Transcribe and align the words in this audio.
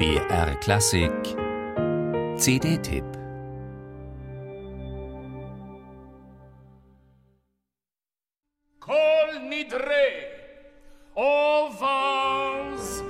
BR 0.00 0.56
Klassik 0.62 1.36
CD-Tipp 2.40 3.04
all 11.14 11.68
vows, 11.68 13.02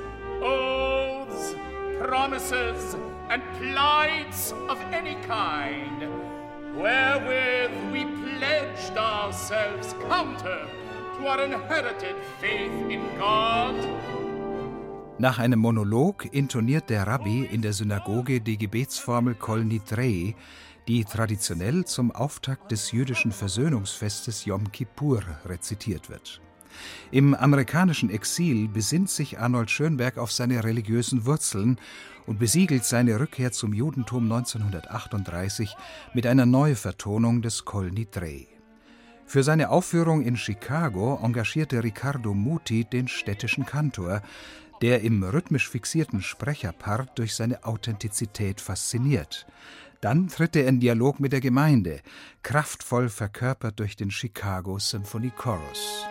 oaths, 0.43 1.55
promises, 2.01 2.97
and 3.29 3.41
plights 3.59 4.51
of 4.69 4.81
any 4.93 5.15
kind, 5.27 6.03
wherewith 6.77 7.71
we 7.93 8.05
pledged 8.35 8.97
ourselves 8.97 9.95
counter 10.09 10.67
to 11.17 11.27
our 11.29 11.41
inherited 11.41 12.17
faith 12.41 12.91
in 12.91 13.07
God. 13.17 14.30
Nach 15.21 15.39
einem 15.39 15.59
Monolog 15.59 16.33
intoniert 16.33 16.89
der 16.89 17.07
Rabbi 17.07 17.45
in 17.45 17.61
der 17.61 17.75
Synagoge 17.75 18.41
die 18.41 18.57
Gebetsformel 18.57 19.35
Kol 19.35 19.67
Nidrei, 19.67 20.35
die 20.89 21.05
traditionell 21.05 21.85
zum 21.85 22.11
Auftakt 22.11 22.73
des 22.73 22.91
jüdischen 22.93 23.31
Versöhnungsfestes 23.31 24.47
Yom 24.47 24.73
Kippur 24.73 25.23
rezitiert 25.45 26.09
wird. 26.09 26.41
Im 27.11 27.35
amerikanischen 27.35 28.09
Exil 28.09 28.67
besinnt 28.69 29.11
sich 29.11 29.39
Arnold 29.39 29.71
Schönberg 29.71 30.17
auf 30.17 30.33
seine 30.33 30.65
religiösen 30.65 31.27
Wurzeln 31.27 31.77
und 32.27 32.39
besiegelt 32.39 32.87
seine 32.87 33.21
Rückkehr 33.21 33.53
zum 33.53 33.75
Judentum 33.75 34.23
1938 34.23 35.77
mit 36.15 36.27
einer 36.27 36.47
Neuvertonung 36.47 37.43
des 37.43 37.67
Kol 37.67 37.91
Nidrei. 37.91 38.47
Für 39.27 39.43
seine 39.43 39.69
Aufführung 39.69 40.23
in 40.23 40.39
Chicago 40.39 41.21
engagierte 41.23 41.85
Riccardo 41.85 42.33
Muti 42.33 42.85
den 42.85 43.07
städtischen 43.07 43.67
Kantor, 43.67 44.23
der 44.83 45.03
im 45.03 45.23
rhythmisch 45.23 45.69
fixierten 45.69 46.23
Sprecherpart 46.23 47.19
durch 47.19 47.35
seine 47.35 47.65
Authentizität 47.65 48.61
fasziniert. 48.61 49.47
Dann 50.01 50.29
tritt 50.29 50.57
er 50.57 50.67
in 50.67 50.81
Dialog 50.81 51.21
mit 51.21 51.33
der 51.33 51.41
Gemeinde, 51.41 52.01
kraftvoll 52.43 53.11
verkörpert 53.11 53.79
durch 53.79 53.97
den 53.97 54.11
Chicago 54.11 54.79
Symphony 54.79 55.31
Chorus. 55.37 56.07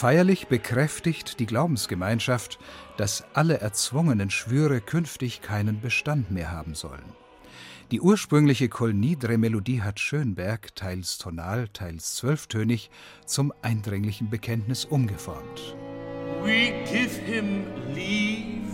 Feierlich 0.00 0.46
bekräftigt 0.46 1.40
die 1.40 1.44
Glaubensgemeinschaft, 1.44 2.58
dass 2.96 3.22
alle 3.34 3.60
erzwungenen 3.60 4.30
Schwüre 4.30 4.80
künftig 4.80 5.42
keinen 5.42 5.82
Bestand 5.82 6.30
mehr 6.30 6.50
haben 6.50 6.74
sollen. 6.74 7.04
Die 7.90 8.00
ursprüngliche 8.00 8.70
Kol 8.70 8.94
Nidre-Melodie 8.94 9.82
hat 9.82 10.00
Schönberg, 10.00 10.74
teils 10.74 11.18
tonal, 11.18 11.68
teils 11.68 12.16
zwölftönig, 12.16 12.90
zum 13.26 13.52
eindringlichen 13.60 14.30
Bekenntnis 14.30 14.86
umgeformt. 14.86 15.76
We 16.42 16.72
give 16.90 17.14
him 17.26 17.66
leave 17.94 18.70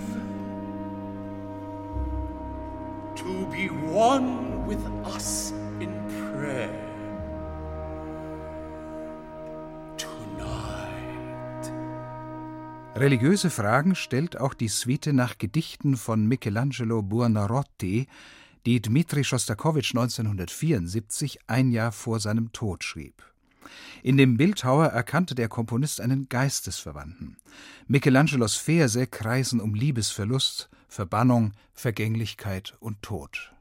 to 3.17 3.49
be 3.51 3.69
one 3.93 4.65
with 4.69 4.79
us 5.05 5.46
Religiöse 12.97 13.51
Fragen 13.51 13.95
stellt 13.95 14.41
auch 14.41 14.55
die 14.55 14.69
Suite 14.69 15.13
nach 15.13 15.37
Gedichten 15.37 15.99
von 15.99 16.27
Michelangelo 16.27 17.03
Buonarroti, 17.03 18.07
die 18.65 18.81
Dmitri 18.81 19.23
Schostakowitsch 19.23 19.95
1974, 19.95 21.41
ein 21.47 21.71
Jahr 21.73 21.93
vor 21.93 22.21
seinem 22.21 22.53
Tod, 22.53 22.85
schrieb. 22.85 23.23
In 24.03 24.17
dem 24.17 24.39
Bildhauer 24.39 24.87
erkannte 24.87 25.35
der 25.35 25.49
Komponist 25.49 26.01
einen 26.01 26.31
Geistesverwandten. 26.31 27.37
Michelangelos 27.87 28.57
Verse 28.57 29.07
kreisen 29.07 29.61
um 29.61 29.75
Liebesverlust, 29.75 30.71
Verbannung, 30.89 31.53
Vergänglichkeit 31.75 32.77
und 32.81 33.03
Tod. 33.03 33.53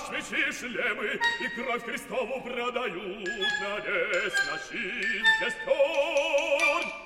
свечи 0.00 0.52
шлемы 0.52 1.18
и 1.40 1.48
кровь 1.54 1.84
Христову 1.84 2.40
продают 2.42 3.28
надежд 3.62 4.38
на 4.50 4.58
щит 4.58 5.26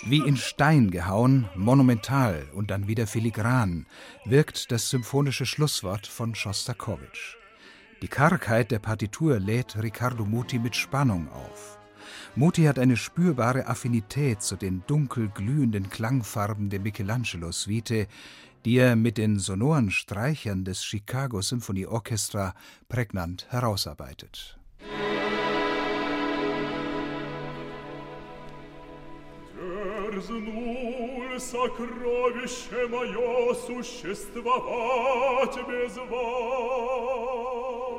Wie 0.06 0.26
in 0.26 0.36
Stein 0.36 0.90
gehauen, 0.90 1.46
monumental 1.54 2.48
und 2.54 2.70
dann 2.70 2.88
wieder 2.88 3.06
filigran, 3.06 3.86
wirkt 4.24 4.72
das 4.72 4.88
symphonische 4.88 5.44
Schlusswort 5.44 6.06
von 6.06 6.34
Schostakowitsch. 6.34 7.36
Die 8.00 8.08
Kargheit 8.08 8.70
der 8.70 8.78
Partitur 8.78 9.38
lädt 9.38 9.76
Riccardo 9.80 10.24
Muti 10.24 10.58
mit 10.58 10.74
Spannung 10.74 11.28
auf. 11.30 11.78
Muti 12.34 12.64
hat 12.64 12.78
eine 12.78 12.96
spürbare 12.96 13.66
Affinität 13.66 14.40
zu 14.42 14.56
den 14.56 14.82
dunkel 14.86 15.28
glühenden 15.28 15.90
Klangfarben 15.90 16.70
der 16.70 16.80
Michelangelo-Suite, 16.80 18.08
die 18.64 18.78
er 18.78 18.96
mit 18.96 19.16
den 19.16 19.38
sonoren 19.38 19.90
Streichern 19.90 20.64
des 20.64 20.84
Chicago 20.84 21.40
Symphony 21.40 21.86
Orchestra 21.86 22.54
prägnant 22.88 23.46
herausarbeitet. 23.50 24.58
Дерзнуль 30.10 31.40
сокровище 31.40 32.88
мое 32.88 33.54
существовать 33.54 35.56
без 35.68 35.96
вас. 36.10 37.93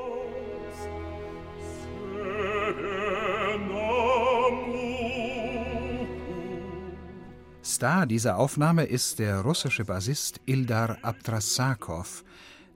Star 7.76 8.06
dieser 8.06 8.38
Aufnahme 8.38 8.84
ist 8.84 9.18
der 9.18 9.42
russische 9.42 9.84
Bassist 9.84 10.40
Ildar 10.46 10.96
Abdrasakov, 11.02 12.24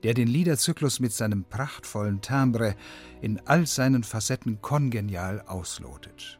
der 0.03 0.13
den 0.13 0.27
Liederzyklus 0.27 0.99
mit 0.99 1.11
seinem 1.11 1.43
prachtvollen 1.43 2.21
Timbre 2.21 2.75
in 3.19 3.41
all 3.45 3.65
seinen 3.65 4.03
Facetten 4.03 4.61
kongenial 4.61 5.41
auslotet. 5.47 6.39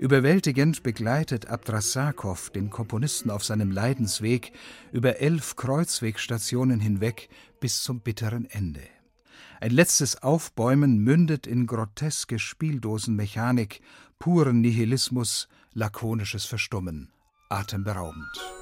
Überwältigend 0.00 0.82
begleitet 0.82 1.46
Abdrasakov 1.46 2.50
den 2.50 2.70
Komponisten 2.70 3.30
auf 3.30 3.44
seinem 3.44 3.70
Leidensweg 3.70 4.50
über 4.90 5.20
elf 5.20 5.54
Kreuzwegstationen 5.54 6.80
hinweg 6.80 7.28
bis 7.60 7.84
zum 7.84 8.00
bitteren 8.00 8.46
Ende. 8.50 8.82
Ein 9.60 9.70
letztes 9.70 10.24
Aufbäumen 10.24 10.98
mündet 10.98 11.46
in 11.46 11.68
groteske 11.68 12.40
Spieldosenmechanik, 12.40 13.80
puren 14.18 14.60
Nihilismus, 14.60 15.46
lakonisches 15.72 16.46
Verstummen 16.46 17.12
atemberaubend. 17.52 18.61